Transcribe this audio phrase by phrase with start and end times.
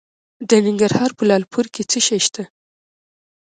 [0.49, 2.43] د ننګرهار په لعل پورې کې څه شی شته؟